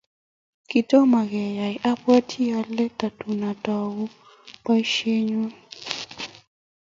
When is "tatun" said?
2.99-3.39